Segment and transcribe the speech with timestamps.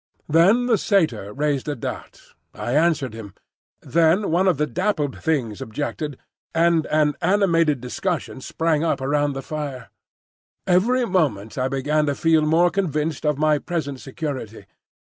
[0.27, 2.33] Then the Satyr raised a doubt.
[2.55, 3.35] I answered him.
[3.81, 6.17] Then one of the dappled things objected,
[6.55, 9.91] and an animated discussion sprang up round the fire.
[10.65, 14.65] Every moment I began to feel more convinced of my present security.